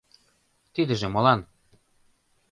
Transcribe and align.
«Тидыже 0.73 1.07
молан? 1.13 1.39